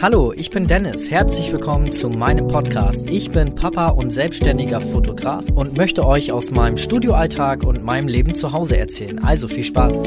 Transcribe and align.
Hallo, 0.00 0.32
ich 0.32 0.50
bin 0.50 0.68
Dennis. 0.68 1.10
Herzlich 1.10 1.50
willkommen 1.50 1.90
zu 1.90 2.08
meinem 2.08 2.46
Podcast. 2.46 3.10
Ich 3.10 3.32
bin 3.32 3.56
Papa 3.56 3.88
und 3.88 4.10
selbstständiger 4.10 4.80
Fotograf 4.80 5.44
und 5.52 5.76
möchte 5.76 6.06
euch 6.06 6.30
aus 6.30 6.52
meinem 6.52 6.76
Studioalltag 6.76 7.64
und 7.64 7.82
meinem 7.82 8.06
Leben 8.06 8.36
zu 8.36 8.52
Hause 8.52 8.76
erzählen. 8.76 9.18
Also 9.24 9.48
viel 9.48 9.64
Spaß. 9.64 9.98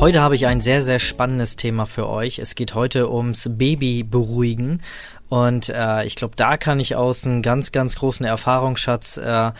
Heute 0.00 0.20
habe 0.20 0.34
ich 0.34 0.48
ein 0.48 0.60
sehr, 0.60 0.82
sehr 0.82 0.98
spannendes 0.98 1.54
Thema 1.54 1.86
für 1.86 2.08
euch. 2.08 2.40
Es 2.40 2.56
geht 2.56 2.74
heute 2.74 3.12
ums 3.12 3.48
Baby 3.56 4.02
beruhigen. 4.02 4.82
Und 5.28 5.68
äh, 5.68 6.04
ich 6.04 6.16
glaube, 6.16 6.34
da 6.36 6.56
kann 6.56 6.80
ich 6.80 6.96
aus 6.96 7.26
einem 7.26 7.42
ganz, 7.42 7.72
ganz 7.72 7.96
großen 7.96 8.26
Erfahrungsschatz 8.26 9.16
äh, 9.18 9.52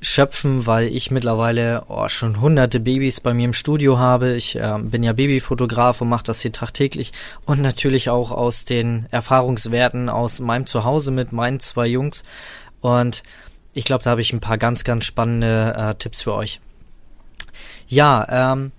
schöpfen, 0.00 0.66
weil 0.66 0.88
ich 0.88 1.10
mittlerweile 1.10 1.84
oh, 1.88 2.08
schon 2.08 2.40
hunderte 2.40 2.80
Babys 2.80 3.20
bei 3.20 3.34
mir 3.34 3.44
im 3.44 3.52
Studio 3.52 3.98
habe. 3.98 4.34
Ich 4.34 4.56
äh, 4.56 4.78
bin 4.80 5.02
ja 5.02 5.12
Babyfotograf 5.12 6.00
und 6.00 6.08
mache 6.08 6.24
das 6.24 6.40
hier 6.40 6.52
tagtäglich 6.52 7.12
und 7.44 7.60
natürlich 7.60 8.08
auch 8.08 8.30
aus 8.30 8.64
den 8.64 9.06
Erfahrungswerten 9.10 10.08
aus 10.08 10.40
meinem 10.40 10.66
Zuhause 10.66 11.10
mit 11.10 11.32
meinen 11.32 11.60
zwei 11.60 11.86
Jungs. 11.86 12.22
Und 12.80 13.22
ich 13.74 13.84
glaube, 13.84 14.02
da 14.02 14.10
habe 14.10 14.22
ich 14.22 14.32
ein 14.32 14.40
paar 14.40 14.58
ganz, 14.58 14.84
ganz 14.84 15.04
spannende 15.04 15.74
äh, 15.76 15.94
Tipps 15.96 16.22
für 16.22 16.34
euch. 16.34 16.60
Ja, 17.86 18.52
ähm, 18.52 18.72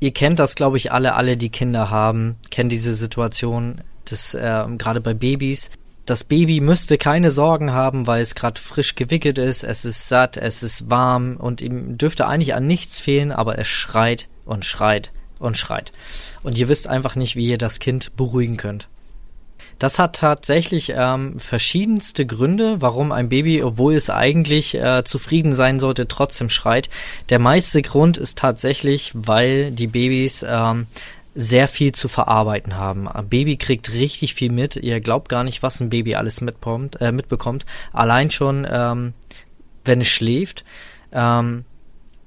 ihr 0.00 0.12
kennt 0.12 0.38
das, 0.38 0.54
glaube 0.54 0.78
ich, 0.78 0.90
alle, 0.90 1.14
alle, 1.14 1.36
die 1.36 1.50
Kinder 1.50 1.90
haben, 1.90 2.36
kennen 2.50 2.70
diese 2.70 2.94
Situation, 2.94 3.82
das 4.06 4.34
äh, 4.34 4.64
gerade 4.78 5.00
bei 5.00 5.14
Babys 5.14 5.70
das 6.06 6.24
Baby 6.24 6.60
müsste 6.60 6.98
keine 6.98 7.30
Sorgen 7.30 7.72
haben, 7.72 8.06
weil 8.06 8.22
es 8.22 8.34
gerade 8.34 8.60
frisch 8.60 8.94
gewickelt 8.94 9.38
ist, 9.38 9.62
es 9.62 9.84
ist 9.84 10.08
satt, 10.08 10.36
es 10.36 10.62
ist 10.62 10.90
warm 10.90 11.36
und 11.36 11.60
ihm 11.60 11.96
dürfte 11.96 12.26
eigentlich 12.26 12.54
an 12.54 12.66
nichts 12.66 13.00
fehlen, 13.00 13.32
aber 13.32 13.58
es 13.58 13.68
schreit 13.68 14.28
und 14.44 14.64
schreit 14.64 15.12
und 15.38 15.56
schreit. 15.56 15.92
Und 16.42 16.58
ihr 16.58 16.68
wisst 16.68 16.88
einfach 16.88 17.16
nicht, 17.16 17.36
wie 17.36 17.46
ihr 17.46 17.58
das 17.58 17.78
Kind 17.78 18.16
beruhigen 18.16 18.56
könnt. 18.56 18.88
Das 19.78 19.98
hat 19.98 20.16
tatsächlich 20.16 20.92
ähm, 20.96 21.40
verschiedenste 21.40 22.24
Gründe, 22.24 22.80
warum 22.80 23.10
ein 23.10 23.28
Baby, 23.28 23.62
obwohl 23.64 23.94
es 23.94 24.10
eigentlich 24.10 24.76
äh, 24.76 25.02
zufrieden 25.02 25.52
sein 25.52 25.80
sollte, 25.80 26.06
trotzdem 26.06 26.50
schreit. 26.50 26.88
Der 27.30 27.40
meiste 27.40 27.82
Grund 27.82 28.16
ist 28.16 28.38
tatsächlich, 28.38 29.10
weil 29.14 29.72
die 29.72 29.88
Babys 29.88 30.44
ähm, 30.48 30.86
sehr 31.34 31.68
viel 31.68 31.92
zu 31.92 32.08
verarbeiten 32.08 32.76
haben. 32.76 33.08
Ein 33.08 33.28
Baby 33.28 33.56
kriegt 33.56 33.92
richtig 33.92 34.34
viel 34.34 34.52
mit. 34.52 34.76
Ihr 34.76 35.00
glaubt 35.00 35.28
gar 35.28 35.44
nicht, 35.44 35.62
was 35.62 35.80
ein 35.80 35.90
Baby 35.90 36.14
alles 36.14 36.40
mitbekommt. 36.40 37.00
Äh, 37.00 37.12
mitbekommt. 37.12 37.64
Allein 37.92 38.30
schon, 38.30 38.66
ähm, 38.70 39.14
wenn 39.84 40.00
es 40.00 40.08
schläft. 40.08 40.64
Ähm, 41.12 41.64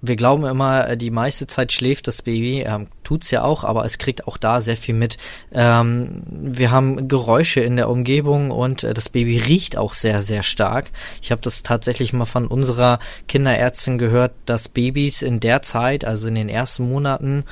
wir 0.07 0.15
glauben 0.15 0.45
immer, 0.45 0.89
äh, 0.89 0.97
die 0.97 1.11
meiste 1.11 1.47
Zeit 1.47 1.71
schläft 1.71 2.07
das 2.07 2.21
Baby, 2.21 2.61
ähm, 2.61 2.87
tut's 3.03 3.31
ja 3.31 3.43
auch, 3.43 3.63
aber 3.63 3.85
es 3.85 3.97
kriegt 3.97 4.27
auch 4.27 4.37
da 4.37 4.61
sehr 4.61 4.77
viel 4.77 4.95
mit. 4.95 5.17
Ähm, 5.51 6.23
wir 6.27 6.71
haben 6.71 7.07
Geräusche 7.07 7.61
in 7.61 7.75
der 7.75 7.89
Umgebung 7.89 8.51
und 8.51 8.83
äh, 8.83 8.93
das 8.93 9.09
Baby 9.09 9.39
riecht 9.39 9.77
auch 9.77 9.93
sehr, 9.93 10.21
sehr 10.21 10.43
stark. 10.43 10.91
Ich 11.21 11.31
habe 11.31 11.41
das 11.41 11.63
tatsächlich 11.63 12.13
mal 12.13 12.25
von 12.25 12.47
unserer 12.47 12.99
Kinderärztin 13.27 13.97
gehört, 13.97 14.33
dass 14.45 14.69
Babys 14.69 15.21
in 15.21 15.39
der 15.39 15.61
Zeit, 15.61 16.05
also 16.05 16.27
in 16.27 16.35
den 16.35 16.49
ersten 16.49 16.89
Monaten, 16.89 17.43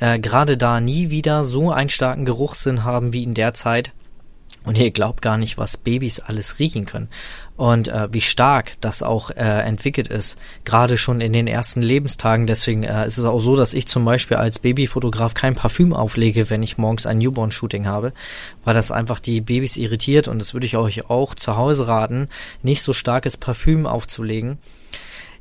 äh, 0.00 0.18
gerade 0.18 0.56
da 0.56 0.80
nie 0.80 1.10
wieder 1.10 1.44
so 1.44 1.70
einen 1.70 1.90
starken 1.90 2.24
Geruchssinn 2.24 2.84
haben 2.84 3.12
wie 3.12 3.22
in 3.22 3.34
der 3.34 3.54
Zeit. 3.54 3.92
Und 4.64 4.76
ihr 4.76 4.90
glaubt 4.90 5.22
gar 5.22 5.38
nicht, 5.38 5.56
was 5.56 5.78
Babys 5.78 6.20
alles 6.20 6.58
riechen 6.58 6.84
können 6.84 7.08
und 7.56 7.88
äh, 7.88 8.12
wie 8.12 8.20
stark 8.20 8.72
das 8.82 9.02
auch 9.02 9.30
äh, 9.30 9.36
entwickelt 9.36 10.08
ist, 10.08 10.36
gerade 10.66 10.98
schon 10.98 11.22
in 11.22 11.32
den 11.32 11.46
ersten 11.46 11.80
Lebenstagen. 11.80 12.46
Deswegen 12.46 12.82
äh, 12.82 13.06
ist 13.06 13.16
es 13.16 13.24
auch 13.24 13.38
so, 13.38 13.56
dass 13.56 13.72
ich 13.72 13.86
zum 13.86 14.04
Beispiel 14.04 14.36
als 14.36 14.58
Babyfotograf 14.58 15.32
kein 15.32 15.54
Parfüm 15.54 15.94
auflege, 15.94 16.50
wenn 16.50 16.62
ich 16.62 16.76
morgens 16.76 17.06
ein 17.06 17.18
Newborn-Shooting 17.18 17.86
habe, 17.86 18.12
weil 18.64 18.74
das 18.74 18.92
einfach 18.92 19.18
die 19.18 19.40
Babys 19.40 19.78
irritiert 19.78 20.28
und 20.28 20.38
das 20.38 20.52
würde 20.52 20.66
ich 20.66 20.76
euch 20.76 21.08
auch 21.08 21.34
zu 21.34 21.56
Hause 21.56 21.88
raten, 21.88 22.28
nicht 22.62 22.82
so 22.82 22.92
starkes 22.92 23.38
Parfüm 23.38 23.86
aufzulegen. 23.86 24.58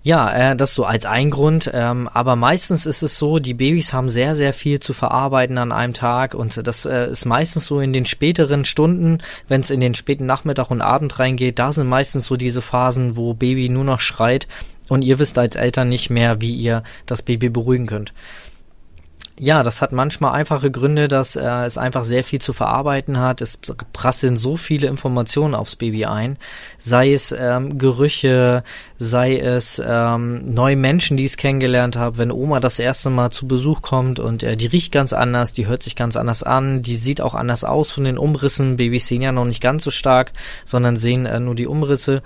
Ja, 0.01 0.51
äh, 0.51 0.55
das 0.55 0.75
so 0.75 0.85
als 0.85 1.05
ein 1.05 1.29
Grund. 1.29 1.69
Ähm, 1.73 2.07
aber 2.07 2.35
meistens 2.35 2.85
ist 2.85 3.01
es 3.01 3.17
so, 3.17 3.39
die 3.39 3.53
Babys 3.53 3.91
haben 3.91 4.09
sehr, 4.09 4.35
sehr 4.35 4.53
viel 4.53 4.79
zu 4.79 4.93
verarbeiten 4.93 5.57
an 5.57 5.71
einem 5.71 5.93
Tag 5.93 6.33
und 6.33 6.65
das 6.65 6.85
äh, 6.85 7.11
ist 7.11 7.25
meistens 7.25 7.65
so 7.65 7.81
in 7.81 7.91
den 7.91 8.05
späteren 8.05 8.63
Stunden, 8.63 9.19
wenn 9.47 9.61
es 9.61 9.69
in 9.69 9.81
den 9.81 9.95
späten 9.95 10.25
Nachmittag 10.25 10.71
und 10.71 10.81
Abend 10.81 11.19
reingeht, 11.19 11.59
da 11.59 11.73
sind 11.73 11.87
meistens 11.87 12.25
so 12.25 12.37
diese 12.37 12.61
Phasen, 12.61 13.17
wo 13.17 13.33
Baby 13.33 13.67
nur 13.67 13.83
noch 13.83 13.99
schreit 13.99 14.47
und 14.87 15.03
ihr 15.03 15.19
wisst 15.19 15.37
als 15.37 15.55
Eltern 15.55 15.89
nicht 15.89 16.09
mehr, 16.09 16.39
wie 16.39 16.53
ihr 16.53 16.83
das 17.05 17.21
Baby 17.21 17.49
beruhigen 17.49 17.85
könnt. 17.85 18.13
Ja, 19.41 19.63
das 19.63 19.81
hat 19.81 19.93
manchmal 19.93 20.33
einfache 20.33 20.69
Gründe, 20.69 21.07
dass 21.07 21.37
äh, 21.37 21.41
es 21.65 21.77
einfach 21.77 22.03
sehr 22.03 22.25
viel 22.25 22.41
zu 22.41 22.51
verarbeiten 22.51 23.19
hat. 23.19 23.39
Es 23.39 23.57
prasseln 23.93 24.35
so 24.35 24.57
viele 24.57 24.87
Informationen 24.87 25.55
aufs 25.55 25.77
Baby 25.77 26.03
ein, 26.03 26.37
sei 26.77 27.13
es 27.13 27.31
ähm, 27.31 27.77
Gerüche, 27.77 28.65
sei 28.97 29.39
es 29.39 29.81
ähm, 29.83 30.53
neue 30.53 30.75
Menschen, 30.75 31.15
die 31.15 31.23
es 31.23 31.37
kennengelernt 31.37 31.95
haben. 31.95 32.17
Wenn 32.17 32.33
Oma 32.33 32.59
das 32.59 32.79
erste 32.79 33.09
Mal 33.09 33.29
zu 33.31 33.47
Besuch 33.47 33.81
kommt 33.81 34.19
und 34.19 34.43
äh, 34.43 34.57
die 34.57 34.67
riecht 34.67 34.91
ganz 34.91 35.13
anders, 35.13 35.53
die 35.53 35.67
hört 35.67 35.83
sich 35.83 35.95
ganz 35.95 36.17
anders 36.17 36.43
an, 36.43 36.81
die 36.81 36.97
sieht 36.97 37.21
auch 37.21 37.33
anders 37.33 37.63
aus 37.63 37.93
von 37.93 38.03
den 38.03 38.17
Umrissen. 38.17 38.75
Babys 38.75 39.07
sehen 39.07 39.21
ja 39.21 39.31
noch 39.31 39.45
nicht 39.45 39.61
ganz 39.61 39.85
so 39.85 39.89
stark, 39.89 40.33
sondern 40.65 40.97
sehen 40.97 41.25
äh, 41.25 41.39
nur 41.39 41.55
die 41.55 41.67
Umrisse. 41.67 42.23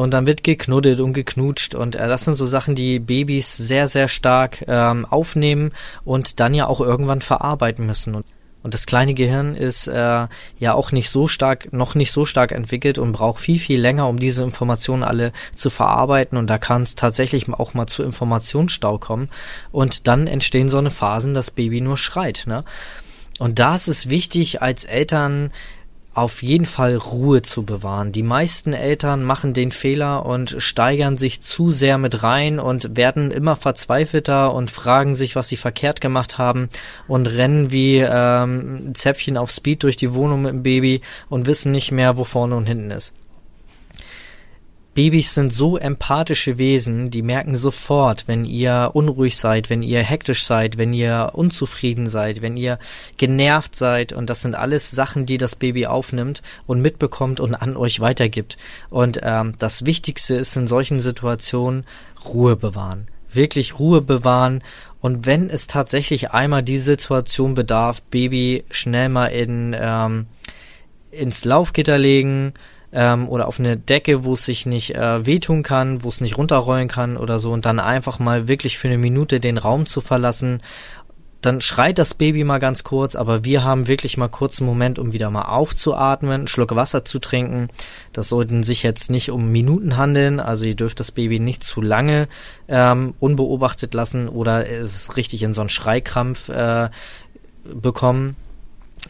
Und 0.00 0.12
dann 0.12 0.26
wird 0.26 0.44
geknuddelt 0.44 0.98
und 1.02 1.12
geknutscht. 1.12 1.74
Und 1.74 1.94
äh, 1.94 2.08
das 2.08 2.24
sind 2.24 2.36
so 2.36 2.46
Sachen, 2.46 2.74
die 2.74 2.98
Babys 2.98 3.54
sehr, 3.54 3.86
sehr 3.86 4.08
stark 4.08 4.64
ähm, 4.66 5.04
aufnehmen 5.04 5.72
und 6.04 6.40
dann 6.40 6.54
ja 6.54 6.68
auch 6.68 6.80
irgendwann 6.80 7.20
verarbeiten 7.20 7.84
müssen. 7.84 8.14
Und, 8.14 8.24
und 8.62 8.72
das 8.72 8.86
kleine 8.86 9.12
Gehirn 9.12 9.54
ist 9.54 9.88
äh, 9.88 10.26
ja 10.58 10.72
auch 10.72 10.92
nicht 10.92 11.10
so 11.10 11.28
stark, 11.28 11.74
noch 11.74 11.94
nicht 11.94 12.12
so 12.12 12.24
stark 12.24 12.52
entwickelt 12.52 12.96
und 12.96 13.12
braucht 13.12 13.42
viel, 13.42 13.58
viel 13.58 13.78
länger, 13.78 14.08
um 14.08 14.18
diese 14.18 14.42
Informationen 14.42 15.02
alle 15.02 15.32
zu 15.54 15.68
verarbeiten. 15.68 16.38
Und 16.38 16.46
da 16.46 16.56
kann 16.56 16.80
es 16.80 16.94
tatsächlich 16.94 17.52
auch 17.52 17.74
mal 17.74 17.86
zu 17.86 18.02
Informationsstau 18.02 18.96
kommen. 18.96 19.28
Und 19.70 20.08
dann 20.08 20.26
entstehen 20.26 20.70
so 20.70 20.78
eine 20.78 20.90
Phasen, 20.90 21.34
das 21.34 21.50
Baby 21.50 21.82
nur 21.82 21.98
schreit. 21.98 22.44
Ne? 22.46 22.64
Und 23.38 23.58
da 23.58 23.74
ist 23.74 23.86
es 23.86 24.08
wichtig, 24.08 24.62
als 24.62 24.84
Eltern 24.84 25.52
auf 26.14 26.42
jeden 26.42 26.66
Fall 26.66 26.96
Ruhe 26.96 27.42
zu 27.42 27.62
bewahren. 27.62 28.12
Die 28.12 28.22
meisten 28.22 28.72
Eltern 28.72 29.22
machen 29.22 29.54
den 29.54 29.70
Fehler 29.70 30.26
und 30.26 30.56
steigern 30.58 31.16
sich 31.16 31.40
zu 31.40 31.70
sehr 31.70 31.98
mit 31.98 32.22
rein 32.22 32.58
und 32.58 32.96
werden 32.96 33.30
immer 33.30 33.56
verzweifelter 33.56 34.52
und 34.52 34.70
fragen 34.70 35.14
sich, 35.14 35.36
was 35.36 35.48
sie 35.48 35.56
verkehrt 35.56 36.00
gemacht 36.00 36.38
haben 36.38 36.68
und 37.06 37.26
rennen 37.26 37.70
wie 37.70 37.98
ähm, 37.98 38.92
Zäpfchen 38.94 39.36
auf 39.36 39.50
Speed 39.50 39.82
durch 39.82 39.96
die 39.96 40.12
Wohnung 40.12 40.42
mit 40.42 40.52
dem 40.52 40.62
Baby 40.62 41.00
und 41.28 41.46
wissen 41.46 41.72
nicht 41.72 41.92
mehr, 41.92 42.16
wo 42.16 42.24
vorne 42.24 42.56
und 42.56 42.66
hinten 42.66 42.90
ist. 42.90 43.14
Babys 44.94 45.34
sind 45.34 45.52
so 45.52 45.76
empathische 45.76 46.58
Wesen, 46.58 47.10
die 47.10 47.22
merken 47.22 47.54
sofort, 47.54 48.26
wenn 48.26 48.44
ihr 48.44 48.90
unruhig 48.92 49.36
seid, 49.36 49.70
wenn 49.70 49.82
ihr 49.82 50.02
hektisch 50.02 50.44
seid, 50.44 50.78
wenn 50.78 50.92
ihr 50.92 51.30
unzufrieden 51.32 52.08
seid, 52.08 52.42
wenn 52.42 52.56
ihr 52.56 52.78
genervt 53.16 53.76
seid 53.76 54.12
und 54.12 54.28
das 54.28 54.42
sind 54.42 54.56
alles 54.56 54.90
Sachen, 54.90 55.26
die 55.26 55.38
das 55.38 55.54
Baby 55.54 55.86
aufnimmt 55.86 56.42
und 56.66 56.82
mitbekommt 56.82 57.38
und 57.38 57.54
an 57.54 57.76
euch 57.76 58.00
weitergibt. 58.00 58.58
Und 58.88 59.20
ähm, 59.22 59.52
das 59.58 59.86
Wichtigste 59.86 60.34
ist 60.34 60.56
in 60.56 60.66
solchen 60.66 60.98
Situationen 60.98 61.84
Ruhe 62.24 62.56
bewahren. 62.56 63.06
Wirklich 63.32 63.78
Ruhe 63.78 64.00
bewahren 64.00 64.62
und 65.00 65.24
wenn 65.24 65.50
es 65.50 65.68
tatsächlich 65.68 66.32
einmal 66.32 66.64
die 66.64 66.78
Situation 66.78 67.54
bedarf, 67.54 68.02
Baby 68.02 68.64
schnell 68.70 69.08
mal 69.08 69.28
in 69.28 69.76
ähm, 69.78 70.26
ins 71.12 71.44
Laufgitter 71.44 71.98
legen, 71.98 72.54
ähm, 72.92 73.28
oder 73.28 73.48
auf 73.48 73.60
eine 73.60 73.76
Decke, 73.76 74.24
wo 74.24 74.34
es 74.34 74.44
sich 74.44 74.66
nicht 74.66 74.94
äh, 74.94 75.24
wehtun 75.24 75.62
kann, 75.62 76.02
wo 76.02 76.08
es 76.08 76.20
nicht 76.20 76.36
runterrollen 76.38 76.88
kann 76.88 77.16
oder 77.16 77.38
so 77.38 77.52
und 77.52 77.64
dann 77.64 77.78
einfach 77.78 78.18
mal 78.18 78.48
wirklich 78.48 78.78
für 78.78 78.88
eine 78.88 78.98
Minute 78.98 79.40
den 79.40 79.58
Raum 79.58 79.86
zu 79.86 80.00
verlassen. 80.00 80.62
Dann 81.40 81.62
schreit 81.62 81.96
das 81.96 82.12
Baby 82.12 82.44
mal 82.44 82.58
ganz 82.58 82.84
kurz, 82.84 83.16
aber 83.16 83.44
wir 83.44 83.64
haben 83.64 83.88
wirklich 83.88 84.18
mal 84.18 84.28
kurz 84.28 84.60
einen 84.60 84.68
Moment, 84.68 84.98
um 84.98 85.14
wieder 85.14 85.30
mal 85.30 85.46
aufzuatmen, 85.46 86.32
einen 86.32 86.48
Schluck 86.48 86.74
Wasser 86.74 87.02
zu 87.02 87.18
trinken. 87.18 87.68
Das 88.12 88.28
sollten 88.28 88.62
sich 88.62 88.82
jetzt 88.82 89.10
nicht 89.10 89.30
um 89.30 89.50
Minuten 89.50 89.96
handeln, 89.96 90.38
also 90.38 90.66
ihr 90.66 90.76
dürft 90.76 91.00
das 91.00 91.12
Baby 91.12 91.40
nicht 91.40 91.64
zu 91.64 91.80
lange 91.80 92.28
ähm, 92.68 93.14
unbeobachtet 93.20 93.94
lassen 93.94 94.28
oder 94.28 94.68
es 94.68 95.16
richtig 95.16 95.42
in 95.42 95.54
so 95.54 95.62
einen 95.62 95.70
Schreikrampf 95.70 96.50
äh, 96.50 96.90
bekommen 97.64 98.36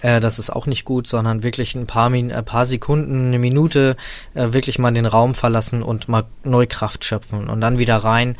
äh, 0.02 0.20
das 0.20 0.38
ist 0.38 0.50
auch 0.50 0.66
nicht 0.66 0.84
gut, 0.84 1.06
sondern 1.06 1.42
wirklich 1.42 1.74
ein 1.74 1.86
paar, 1.86 2.10
Min 2.10 2.32
ein 2.32 2.44
paar 2.44 2.66
Sekunden, 2.66 3.28
eine 3.28 3.38
Minute 3.38 3.96
äh, 4.34 4.52
wirklich 4.52 4.78
mal 4.78 4.92
den 4.92 5.06
Raum 5.06 5.34
verlassen 5.34 5.82
und 5.82 6.08
mal 6.08 6.24
Neukraft 6.44 7.04
schöpfen 7.04 7.48
und 7.48 7.60
dann 7.60 7.78
wieder 7.78 7.96
rein 7.96 8.36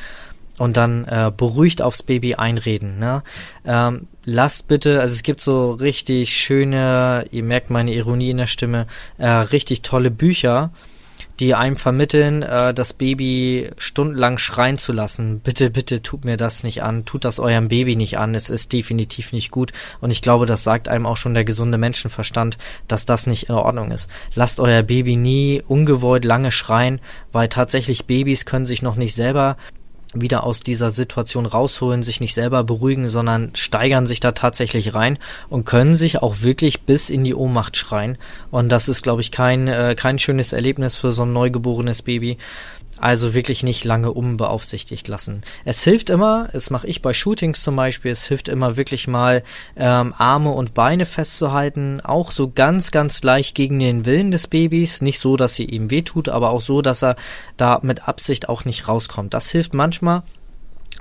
und 0.59 0.77
dann 0.77 1.07
äh, 1.07 1.33
beruhigt 1.35 1.81
aufs 1.81 2.03
Baby 2.03 2.35
einreden. 2.35 2.99
Ne? 2.99 3.23
Ähm, 3.65 4.09
lasst 4.25 4.69
bitte, 4.69 5.01
also 5.01 5.15
es 5.15 5.23
gibt 5.23 5.41
so 5.41 5.73
richtig 5.73 6.37
schöne, 6.37 7.25
ihr 7.31 7.43
merkt 7.43 7.71
meine 7.71 7.95
Ironie 7.95 8.31
in 8.31 8.37
der 8.37 8.47
Stimme, 8.47 8.87
äh, 9.17 9.27
richtig 9.27 9.83
tolle 9.83 10.11
Bücher, 10.11 10.71
die 11.41 11.55
einem 11.55 11.77
vermitteln, 11.77 12.43
äh, 12.43 12.75
das 12.75 12.93
Baby 12.93 13.71
stundenlang 13.79 14.37
schreien 14.37 14.77
zu 14.77 14.93
lassen. 14.93 15.41
Bitte, 15.41 15.71
bitte 15.71 16.03
tut 16.03 16.25
mir 16.25 16.37
das 16.37 16.63
nicht 16.63 16.83
an, 16.83 17.07
tut 17.07 17.25
das 17.25 17.41
eurem 17.41 17.69
Baby 17.69 17.97
nicht 17.97 18.19
an. 18.19 18.35
Es 18.35 18.51
ist 18.51 18.73
definitiv 18.73 19.33
nicht 19.33 19.51
gut. 19.51 19.73
Und 20.01 20.11
ich 20.11 20.21
glaube, 20.21 20.45
das 20.45 20.63
sagt 20.63 20.89
einem 20.89 21.07
auch 21.07 21.17
schon 21.17 21.35
der 21.35 21.45
gesunde 21.45 21.79
Menschenverstand, 21.79 22.59
dass 22.89 23.07
das 23.07 23.27
nicht 23.27 23.49
in 23.49 23.55
Ordnung 23.55 23.91
ist. 23.91 24.09
Lasst 24.35 24.61
euer 24.61 24.83
Baby 24.83 25.17
nie 25.17 25.63
ungewollt 25.67 26.27
lange 26.27 26.53
schreien, 26.53 27.01
weil 27.33 27.49
tatsächlich 27.49 28.07
Babys 28.07 28.45
können 28.45 28.67
sich 28.67 28.83
noch 28.83 28.97
nicht 28.97 29.15
selber 29.15 29.57
wieder 30.15 30.45
aus 30.45 30.61
dieser 30.61 30.91
Situation 30.91 31.47
rausholen, 31.47 32.03
sich 32.03 32.21
nicht 32.21 32.35
selber 32.35 32.65
beruhigen, 32.65 33.09
sondern 33.09 33.53
steigern 33.55 34.07
sich 34.07 34.19
da 34.19 34.33
tatsächlich 34.33 34.95
rein 34.95 35.19
und 35.49 35.65
können 35.65 35.95
sich 35.95 36.19
auch 36.23 36.43
wirklich 36.43 36.83
bis 36.83 37.11
in 37.11 37.23
die 37.23 37.35
Ohnmacht 37.35 37.77
schreien. 37.77 38.19
Und 38.51 38.71
das 38.71 38.89
ist, 38.89 39.03
glaube 39.03 39.21
ich, 39.21 39.31
kein, 39.31 39.69
äh, 39.69 39.95
kein 39.97 40.19
schönes 40.19 40.53
Erlebnis 40.53 40.97
für 40.97 41.13
so 41.13 41.23
ein 41.23 41.33
neugeborenes 41.33 42.03
Baby. 42.03 42.39
Also 43.01 43.33
wirklich 43.33 43.63
nicht 43.63 43.85
lange 43.85 44.13
unbeaufsichtigt 44.13 45.09
lassen. 45.09 45.43
Es 45.65 45.83
hilft 45.83 46.11
immer, 46.11 46.49
das 46.53 46.69
mache 46.71 46.87
ich 46.87 47.01
bei 47.01 47.15
Shootings 47.15 47.63
zum 47.63 47.75
Beispiel, 47.75 48.11
es 48.11 48.27
hilft 48.27 48.49
immer 48.49 48.77
wirklich 48.77 49.09
mal 49.09 49.43
ähm, 49.77 50.15
Arme 50.19 50.53
und 50.53 50.75
Beine 50.75 51.07
festzuhalten, 51.07 52.03
auch 52.03 52.31
so 52.31 52.51
ganz, 52.51 52.91
ganz 52.91 53.23
leicht 53.23 53.55
gegen 53.55 53.79
den 53.79 54.05
Willen 54.05 54.31
des 54.31 54.49
Babys. 54.49 55.01
Nicht 55.01 55.19
so, 55.19 55.37
dass 55.37 55.55
sie 55.55 55.65
ihm 55.65 55.91
wehtut, 55.91 56.29
aber 56.29 56.51
auch 56.51 56.61
so, 56.61 56.83
dass 56.83 57.03
er 57.03 57.17
da 57.57 57.81
mit 57.83 58.07
Absicht 58.07 58.49
auch 58.51 58.67
nicht 58.67 58.87
rauskommt. 58.87 59.33
Das 59.33 59.51
hilft 59.51 59.73
manchmal 59.73 60.23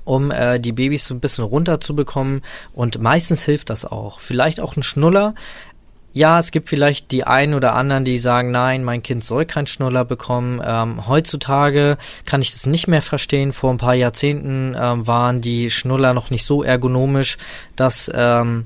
um 0.09 0.31
äh, 0.31 0.59
die 0.59 0.71
Babys 0.71 1.05
so 1.05 1.13
ein 1.13 1.19
bisschen 1.19 1.43
runterzubekommen 1.43 2.41
und 2.73 2.99
meistens 2.99 3.43
hilft 3.43 3.69
das 3.69 3.85
auch. 3.85 4.19
Vielleicht 4.19 4.59
auch 4.59 4.75
ein 4.75 4.81
Schnuller, 4.81 5.35
ja, 6.11 6.39
es 6.39 6.51
gibt 6.51 6.69
vielleicht 6.69 7.11
die 7.11 7.23
einen 7.23 7.53
oder 7.53 7.75
anderen, 7.75 8.03
die 8.03 8.17
sagen, 8.17 8.51
nein, 8.51 8.83
mein 8.83 9.03
Kind 9.03 9.23
soll 9.23 9.45
keinen 9.45 9.67
Schnuller 9.67 10.05
bekommen. 10.05 10.61
Ähm, 10.65 11.07
heutzutage 11.07 11.97
kann 12.25 12.41
ich 12.41 12.51
das 12.51 12.65
nicht 12.65 12.87
mehr 12.87 13.01
verstehen. 13.01 13.53
Vor 13.53 13.71
ein 13.71 13.77
paar 13.77 13.93
Jahrzehnten 13.93 14.75
ähm, 14.79 15.05
waren 15.05 15.41
die 15.41 15.69
Schnuller 15.69 16.13
noch 16.13 16.31
nicht 16.31 16.45
so 16.45 16.63
ergonomisch, 16.63 17.37
dass, 17.75 18.11
ähm, 18.13 18.65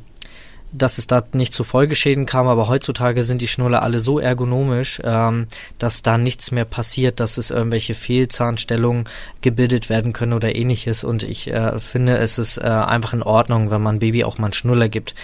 dass 0.74 0.98
es 0.98 1.08
da 1.08 1.24
nicht 1.34 1.54
zu 1.54 1.64
Folgeschäden 1.64 2.25
kam. 2.25 2.48
Aber 2.48 2.68
heutzutage 2.68 3.24
sind 3.24 3.42
die 3.42 3.48
Schnuller 3.48 3.84
alle 3.84 4.00
so 4.00 4.20
ergonomisch, 4.20 5.02
ähm, 5.04 5.48
dass 5.78 6.02
da 6.02 6.18
nichts 6.18 6.52
mehr 6.52 6.66
passiert, 6.66 7.20
dass 7.20 7.38
es 7.38 7.52
irgendwelche 7.52 7.96
Fehlzahnstellungen 7.96 9.06
gebildet 9.42 9.90
werden 9.90 10.14
können 10.14 10.34
oder 10.34 10.56
ähnliches. 10.56 11.04
Und 11.04 11.24
ich 11.24 11.48
äh, 11.48 11.80
finde, 11.80 12.18
es 12.18 12.38
ist 12.38 12.58
äh, 12.58 12.62
einfach 12.64 13.14
in 13.14 13.24
Ordnung, 13.24 13.72
wenn 13.72 13.81
man 13.81 14.00
Baby 14.00 14.24
auch 14.24 14.38
mal 14.38 14.48
einen 14.48 14.54
Schnuller 14.54 14.90
gibt. 14.90 15.16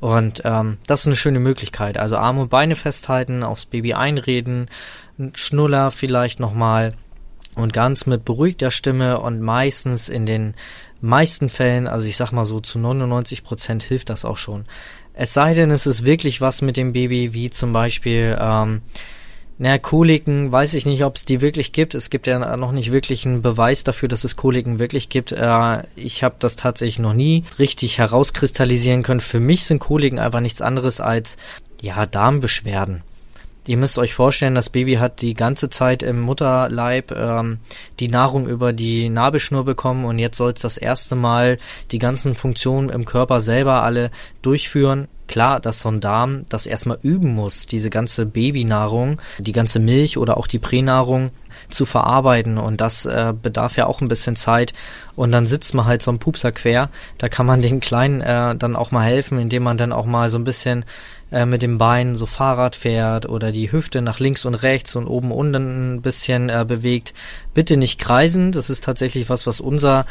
Und 0.00 0.42
ähm, 0.44 0.78
das 0.86 1.00
ist 1.00 1.06
eine 1.06 1.16
schöne 1.16 1.40
Möglichkeit. 1.40 1.98
Also 1.98 2.16
Arme 2.16 2.42
und 2.42 2.50
Beine 2.50 2.76
festhalten, 2.76 3.42
aufs 3.42 3.66
Baby 3.66 3.94
einreden, 3.94 4.70
ein 5.18 5.32
Schnuller 5.34 5.90
vielleicht 5.90 6.38
nochmal 6.38 6.92
und 7.58 7.72
ganz 7.72 8.06
mit 8.06 8.24
beruhigter 8.24 8.70
Stimme 8.70 9.20
und 9.20 9.40
meistens 9.40 10.08
in 10.08 10.26
den 10.26 10.54
meisten 11.00 11.48
Fällen, 11.48 11.86
also 11.86 12.06
ich 12.06 12.16
sag 12.16 12.32
mal 12.32 12.44
so 12.44 12.60
zu 12.60 12.78
99 12.78 13.44
Prozent 13.44 13.82
hilft 13.82 14.10
das 14.10 14.24
auch 14.24 14.36
schon. 14.36 14.64
Es 15.14 15.32
sei 15.34 15.54
denn, 15.54 15.70
es 15.70 15.86
ist 15.86 16.04
wirklich 16.04 16.40
was 16.40 16.62
mit 16.62 16.76
dem 16.76 16.92
Baby, 16.92 17.32
wie 17.32 17.50
zum 17.50 17.72
Beispiel 17.72 18.36
ähm, 18.40 18.82
naja, 19.60 19.78
Koliken, 19.78 20.52
weiß 20.52 20.74
ich 20.74 20.86
nicht, 20.86 21.02
ob 21.02 21.16
es 21.16 21.24
die 21.24 21.40
wirklich 21.40 21.72
gibt. 21.72 21.96
Es 21.96 22.10
gibt 22.10 22.28
ja 22.28 22.56
noch 22.56 22.70
nicht 22.70 22.92
wirklich 22.92 23.26
einen 23.26 23.42
Beweis 23.42 23.82
dafür, 23.82 24.08
dass 24.08 24.22
es 24.22 24.36
Koliken 24.36 24.78
wirklich 24.78 25.08
gibt. 25.08 25.32
Äh, 25.32 25.82
ich 25.96 26.22
habe 26.22 26.36
das 26.38 26.54
tatsächlich 26.54 27.00
noch 27.00 27.12
nie 27.12 27.42
richtig 27.58 27.98
herauskristallisieren 27.98 29.02
können. 29.02 29.20
Für 29.20 29.40
mich 29.40 29.64
sind 29.64 29.80
Koliken 29.80 30.20
einfach 30.20 30.40
nichts 30.40 30.60
anderes 30.60 31.00
als, 31.00 31.36
ja, 31.82 32.06
Darmbeschwerden. 32.06 33.02
Ihr 33.68 33.76
müsst 33.76 33.98
euch 33.98 34.14
vorstellen, 34.14 34.54
das 34.54 34.70
Baby 34.70 34.94
hat 34.94 35.20
die 35.20 35.34
ganze 35.34 35.68
Zeit 35.68 36.02
im 36.02 36.20
Mutterleib 36.20 37.10
ähm, 37.10 37.58
die 38.00 38.08
Nahrung 38.08 38.48
über 38.48 38.72
die 38.72 39.10
Nabelschnur 39.10 39.62
bekommen 39.66 40.06
und 40.06 40.18
jetzt 40.18 40.38
soll 40.38 40.52
es 40.52 40.62
das 40.62 40.78
erste 40.78 41.16
Mal 41.16 41.58
die 41.90 41.98
ganzen 41.98 42.34
Funktionen 42.34 42.88
im 42.88 43.04
Körper 43.04 43.42
selber 43.42 43.82
alle 43.82 44.10
durchführen. 44.40 45.06
Klar, 45.26 45.60
dass 45.60 45.80
so 45.80 45.90
ein 45.90 46.00
Darm 46.00 46.46
das 46.48 46.64
erstmal 46.64 46.98
üben 47.02 47.34
muss, 47.34 47.66
diese 47.66 47.90
ganze 47.90 48.24
Babynahrung, 48.24 49.20
die 49.38 49.52
ganze 49.52 49.80
Milch 49.80 50.16
oder 50.16 50.38
auch 50.38 50.46
die 50.46 50.58
Pränahrung 50.58 51.30
zu 51.68 51.84
verarbeiten. 51.84 52.56
Und 52.56 52.80
das 52.80 53.04
äh, 53.04 53.34
bedarf 53.40 53.76
ja 53.76 53.86
auch 53.86 54.00
ein 54.00 54.08
bisschen 54.08 54.36
Zeit. 54.36 54.72
Und 55.16 55.30
dann 55.32 55.44
sitzt 55.44 55.74
man 55.74 55.84
halt 55.84 56.02
so 56.02 56.10
ein 56.10 56.18
Pupser 56.18 56.52
quer, 56.52 56.88
da 57.18 57.28
kann 57.28 57.44
man 57.44 57.60
den 57.60 57.80
Kleinen 57.80 58.22
äh, 58.22 58.56
dann 58.56 58.74
auch 58.74 58.90
mal 58.90 59.04
helfen, 59.04 59.38
indem 59.38 59.64
man 59.64 59.76
dann 59.76 59.92
auch 59.92 60.06
mal 60.06 60.30
so 60.30 60.38
ein 60.38 60.44
bisschen 60.44 60.86
äh, 61.30 61.46
mit 61.46 61.62
dem 61.62 61.78
Bein 61.78 62.14
so 62.14 62.26
Fahrrad 62.26 62.76
fährt 62.76 63.28
oder 63.28 63.52
die 63.52 63.70
Hüfte 63.70 64.02
nach 64.02 64.18
links 64.18 64.44
und 64.44 64.54
rechts 64.54 64.96
und 64.96 65.06
oben 65.06 65.30
unten 65.32 65.94
ein 65.94 66.02
bisschen 66.02 66.48
äh, 66.48 66.64
bewegt. 66.66 67.14
Bitte 67.54 67.76
nicht 67.76 67.98
kreisen, 68.00 68.52
das 68.52 68.70
ist 68.70 68.84
tatsächlich 68.84 69.28
was, 69.28 69.46
was 69.46 69.60
unser 69.60 70.06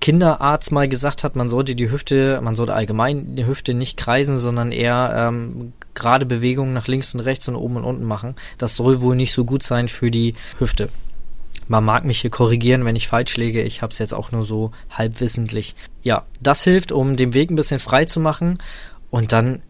Kinderarzt 0.00 0.70
mal 0.70 0.86
gesagt 0.86 1.24
hat, 1.24 1.34
man 1.34 1.48
sollte 1.48 1.74
die 1.74 1.90
Hüfte, 1.90 2.40
man 2.42 2.56
sollte 2.56 2.74
allgemein 2.74 3.36
die 3.36 3.46
Hüfte 3.46 3.72
nicht 3.72 3.96
kreisen, 3.96 4.38
sondern 4.38 4.70
eher 4.70 5.14
ähm, 5.16 5.72
gerade 5.94 6.26
Bewegungen 6.26 6.74
nach 6.74 6.88
links 6.88 7.14
und 7.14 7.20
rechts 7.20 7.48
und 7.48 7.56
oben 7.56 7.76
und 7.76 7.84
unten 7.84 8.04
machen. 8.04 8.34
Das 8.58 8.76
soll 8.76 9.00
wohl 9.00 9.16
nicht 9.16 9.32
so 9.32 9.46
gut 9.46 9.62
sein 9.62 9.88
für 9.88 10.10
die 10.10 10.34
Hüfte. 10.58 10.90
Man 11.68 11.84
mag 11.84 12.04
mich 12.04 12.20
hier 12.20 12.30
korrigieren, 12.30 12.84
wenn 12.84 12.96
ich 12.96 13.08
falsch 13.08 13.38
lege. 13.38 13.62
Ich 13.62 13.80
habe 13.80 13.92
es 13.92 13.98
jetzt 13.98 14.12
auch 14.12 14.30
nur 14.30 14.44
so 14.44 14.72
halbwissentlich. 14.90 15.74
Ja, 16.02 16.24
das 16.38 16.62
hilft, 16.62 16.92
um 16.92 17.16
den 17.16 17.32
Weg 17.32 17.50
ein 17.50 17.56
bisschen 17.56 17.80
frei 17.80 18.04
zu 18.04 18.20
machen. 18.20 18.58
Und 19.08 19.32
dann 19.32 19.62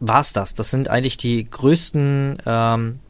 war's 0.00 0.32
das. 0.32 0.54
Das 0.54 0.70
sind 0.70 0.88
eigentlich 0.88 1.16
die 1.16 1.48
größten, 1.48 2.38
ähm, 2.46 3.00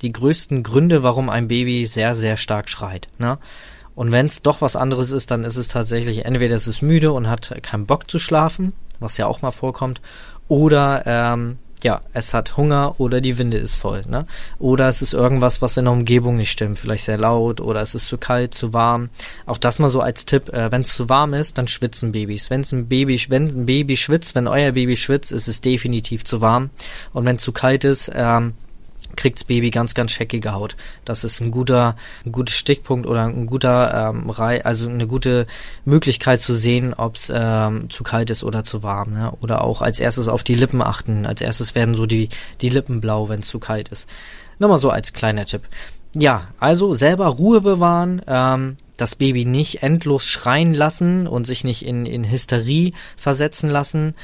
die 0.00 0.12
größten 0.12 0.62
Gründe, 0.62 1.02
warum 1.02 1.28
ein 1.28 1.48
Baby 1.48 1.86
sehr, 1.86 2.16
sehr 2.16 2.36
stark 2.36 2.68
schreit. 2.68 3.08
Ne? 3.18 3.38
Und 3.94 4.10
wenn 4.10 4.26
es 4.26 4.42
doch 4.42 4.60
was 4.60 4.76
anderes 4.76 5.10
ist, 5.10 5.30
dann 5.30 5.44
ist 5.44 5.56
es 5.56 5.68
tatsächlich 5.68 6.24
entweder 6.24 6.56
es 6.56 6.66
ist 6.66 6.82
müde 6.82 7.12
und 7.12 7.28
hat 7.28 7.54
keinen 7.62 7.86
Bock 7.86 8.10
zu 8.10 8.18
schlafen, 8.18 8.72
was 9.00 9.16
ja 9.16 9.26
auch 9.26 9.42
mal 9.42 9.50
vorkommt, 9.50 10.00
oder 10.48 11.02
ähm, 11.06 11.58
ja, 11.82 12.02
es 12.12 12.34
hat 12.34 12.56
Hunger 12.56 12.94
oder 12.98 13.20
die 13.20 13.38
Winde 13.38 13.58
ist 13.58 13.74
voll, 13.74 14.04
ne? 14.06 14.26
Oder 14.58 14.88
es 14.88 15.02
ist 15.02 15.12
irgendwas, 15.12 15.62
was 15.62 15.76
in 15.76 15.84
der 15.84 15.92
Umgebung 15.92 16.36
nicht 16.36 16.50
stimmt, 16.50 16.78
vielleicht 16.78 17.04
sehr 17.04 17.18
laut 17.18 17.60
oder 17.60 17.82
es 17.82 17.94
ist 17.94 18.08
zu 18.08 18.18
kalt, 18.18 18.54
zu 18.54 18.72
warm. 18.72 19.10
Auch 19.46 19.58
das 19.58 19.78
mal 19.78 19.90
so 19.90 20.00
als 20.00 20.26
Tipp, 20.26 20.48
äh, 20.52 20.70
wenn 20.70 20.82
es 20.82 20.94
zu 20.94 21.08
warm 21.08 21.34
ist, 21.34 21.58
dann 21.58 21.68
schwitzen 21.68 22.12
Babys. 22.12 22.50
Wenn 22.50 22.62
ein 22.62 22.88
Baby, 22.88 23.20
wenn 23.28 23.48
ein 23.48 23.66
Baby 23.66 23.96
schwitzt, 23.96 24.34
wenn 24.34 24.48
euer 24.48 24.72
Baby 24.72 24.96
schwitzt, 24.96 25.32
ist 25.32 25.48
es 25.48 25.60
definitiv 25.60 26.24
zu 26.24 26.40
warm. 26.40 26.70
Und 27.12 27.24
wenn 27.24 27.36
es 27.36 27.42
zu 27.42 27.52
kalt 27.52 27.84
ist, 27.84 28.10
ähm, 28.14 28.54
kriegt's 29.16 29.44
Baby 29.44 29.70
ganz, 29.70 29.94
ganz 29.94 30.12
scheckige 30.12 30.52
Haut. 30.52 30.76
Das 31.04 31.24
ist 31.24 31.40
ein 31.40 31.50
guter, 31.50 31.96
ein 32.24 32.32
guter 32.32 32.52
Stickpunkt 32.52 33.06
oder 33.06 33.24
ein 33.24 33.46
guter 33.46 34.10
ähm, 34.10 34.30
Rei 34.30 34.64
also 34.64 34.88
eine 34.88 35.06
gute 35.06 35.46
Möglichkeit 35.84 36.40
zu 36.40 36.54
sehen, 36.54 36.94
ob's 36.94 37.30
ähm, 37.34 37.90
zu 37.90 38.04
kalt 38.04 38.30
ist 38.30 38.44
oder 38.44 38.64
zu 38.64 38.82
warm. 38.82 39.14
Ne? 39.14 39.32
Oder 39.40 39.62
auch 39.62 39.82
als 39.82 40.00
erstes 40.00 40.28
auf 40.28 40.44
die 40.44 40.54
Lippen 40.54 40.82
achten. 40.82 41.26
Als 41.26 41.40
erstes 41.40 41.74
werden 41.74 41.94
so 41.94 42.06
die, 42.06 42.28
die 42.60 42.68
Lippen 42.68 43.00
blau, 43.00 43.28
wenn 43.28 43.40
es 43.40 43.48
zu 43.48 43.58
kalt 43.58 43.88
ist. 43.88 44.08
Nochmal 44.58 44.78
so 44.78 44.90
als 44.90 45.12
kleiner 45.12 45.46
Tipp. 45.46 45.62
Ja, 46.14 46.48
also 46.58 46.92
selber 46.92 47.26
Ruhe 47.26 47.62
bewahren, 47.62 48.20
ähm, 48.26 48.76
das 48.98 49.16
Baby 49.16 49.44
nicht 49.44 49.82
endlos 49.82 50.26
schreien 50.26 50.74
lassen 50.74 51.26
und 51.26 51.46
sich 51.46 51.64
nicht 51.64 51.84
in, 51.84 52.04
in 52.04 52.30
Hysterie 52.30 52.92
versetzen 53.16 53.70
lassen, 53.70 54.14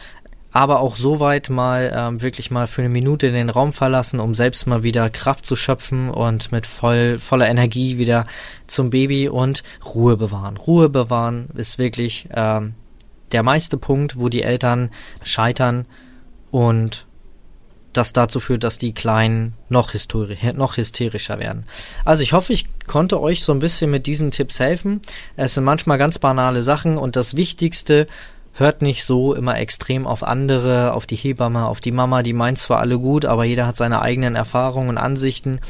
aber 0.52 0.81
auch 0.81 0.97
so 0.97 1.21
weit 1.21 1.50
mal 1.50 1.93
ähm, 1.95 2.23
wirklich 2.23 2.50
mal 2.50 2.67
für 2.67 2.83
eine 2.83 2.88
Minute 2.88 3.31
den 3.33 3.50
Raum 3.50 3.73
verlassen, 3.73 4.21
um 4.21 4.35
selbst 4.35 4.67
mal 4.67 4.83
wieder 4.83 5.11
Kraft 5.11 5.47
zu 5.47 5.57
schöpfen 5.57 6.11
und 6.11 6.52
mit 6.52 6.67
voll, 6.67 7.19
voller 7.19 7.49
Energie 7.49 7.99
wieder 7.99 8.26
zum 8.67 8.90
Baby 8.90 9.28
und 9.28 9.62
Ruhe 9.85 10.17
bewahren. 10.17 10.57
Ruhe 10.57 10.88
bewahren 10.88 11.49
ist 11.55 11.78
wirklich 11.78 12.28
ähm, 12.35 12.75
der 13.33 13.43
meiste 13.43 13.76
Punkt, 13.76 14.19
wo 14.19 14.28
die 14.28 14.43
Eltern 14.43 14.90
scheitern 15.23 15.85
und 16.50 17.07
das 17.93 18.12
dazu 18.12 18.38
führt, 18.40 18.64
dass 18.64 18.78
die 18.78 18.95
Kleinen 18.95 19.55
noch, 19.69 19.93
noch 20.55 20.76
hysterischer 20.76 21.38
werden. 21.38 21.64
Also 22.05 22.23
ich 22.23 22.33
hoffe, 22.33 22.52
ich 22.52 22.67
konnte 22.87 23.21
euch 23.21 23.43
so 23.43 23.52
ein 23.52 23.59
bisschen 23.59 23.90
mit 23.90 24.07
diesen 24.07 24.31
Tipps 24.31 24.61
helfen. 24.61 25.00
Es 25.37 25.55
sind 25.55 25.64
manchmal 25.64 25.99
ganz 25.99 26.19
banale 26.19 26.62
Sachen 26.62 26.97
und 26.97 27.17
das 27.17 27.37
Wichtigste 27.37 28.07
hört 28.59 28.83
nicht 28.83 29.05
so 29.05 29.35
immer 29.35 29.57
extrem 29.59 30.07
auf 30.07 30.25
andere, 30.25 30.93
auf 30.93 31.07
die 31.07 31.17
Hebamme, 31.17 31.67
auf 31.67 31.81
die 31.81 31.93
Mama, 31.93 32.23
die 32.23 32.33
meint 32.33 32.59
zwar 32.59 32.81
alle 32.81 32.99
gut, 32.99 33.25
aber 33.25 33.45
jeder 33.45 33.67
hat 33.67 33.77
seine 33.77 34.03
eigenen 34.03 34.35
Erfahrungen 34.35 34.88
und 34.88 34.99
Ansichten. 34.99 35.61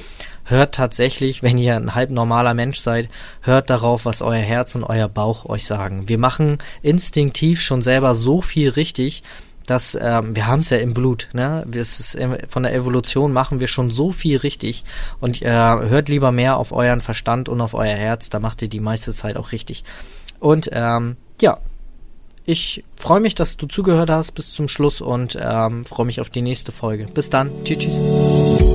Hört 0.45 0.75
tatsächlich, 0.75 1.43
wenn 1.43 1.59
ihr 1.59 1.77
ein 1.77 1.95
halb 1.95 2.11
normaler 2.11 2.55
Mensch 2.55 2.81
seid, 2.81 3.11
hört 3.43 3.69
darauf, 3.69 4.07
was 4.07 4.23
euer 4.23 4.41
Herz 4.41 4.75
und 4.75 4.85
euer 4.85 5.09
Bauch 5.09 5.45
euch 5.45 5.67
sagen. 5.67 6.09
Wir 6.09 6.19
machen 6.19 6.59
instinktiv 6.81 7.61
schon 7.61 7.83
selber 7.83 8.15
so 8.15 8.41
viel 8.41 8.71
richtig, 8.71 9.23
dass 9.67 9.99
ähm, 10.01 10.35
wir 10.35 10.47
haben 10.47 10.61
es 10.61 10.71
ja 10.71 10.79
im 10.79 10.95
Blut, 10.95 11.29
ne? 11.35 11.67
Ist, 11.71 12.17
von 12.47 12.63
der 12.63 12.75
Evolution 12.75 13.35
machen 13.35 13.61
wir 13.61 13.67
schon 13.67 13.91
so 13.91 14.13
viel 14.13 14.39
richtig 14.39 14.85
und 15.21 15.43
äh, 15.43 15.51
hört 15.51 16.09
lieber 16.09 16.33
mehr 16.33 16.57
auf 16.57 16.73
euren 16.73 17.03
Verstand 17.03 17.51
und 17.51 17.61
auf 17.61 17.75
euer 17.75 17.95
Herz, 17.95 18.31
da 18.31 18.41
macht 18.41 18.63
ihr 18.63 18.69
die 18.69 18.81
meiste 18.81 19.13
Zeit 19.13 19.37
auch 19.37 19.53
richtig. 19.53 19.85
Und 20.41 20.71
ähm, 20.73 21.19
ja, 21.43 21.59
ich 22.49 22.83
freue 22.97 23.21
mich, 23.21 23.35
dass 23.35 23.59
du 23.59 23.67
zugehört 23.67 24.09
hast 24.09 24.33
bis 24.33 24.53
zum 24.53 24.69
Schluss 24.69 25.03
und 25.03 25.39
ähm, 25.39 25.85
freue 25.85 26.07
mich 26.07 26.21
auf 26.23 26.31
die 26.31 26.41
nächste 26.41 26.73
Folge. 26.73 27.05
Bis 27.13 27.29
dann. 27.29 27.51
Tschüss. 27.65 27.79
tschüss. 27.79 28.68